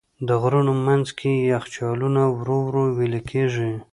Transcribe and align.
د 0.27 0.29
غرونو 0.41 0.73
منځ 0.87 1.07
کې 1.19 1.31
یخچالونه 1.51 2.21
ورو 2.37 2.57
ورو 2.67 2.83
وېلې 2.97 3.21
کېږي. 3.29 3.71